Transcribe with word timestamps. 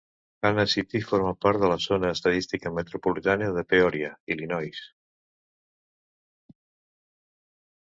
Hanna 0.47 0.63
City 0.69 1.01
forma 1.09 1.33
part 1.47 1.61
de 1.63 1.69
la 1.73 1.77
zona 1.83 2.09
estadística 2.15 2.73
metropolitana 2.79 3.53
de 3.61 3.67
Peoria, 3.75 4.13
Illinois. 4.37 4.85